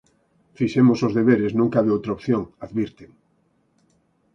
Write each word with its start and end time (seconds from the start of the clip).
"Fixemos 0.57 0.99
os 1.07 1.15
deberes, 1.19 1.51
non 1.59 1.71
cabe 1.75 1.93
outra 1.95 2.15
opción", 2.17 2.43
advirten. 2.65 3.09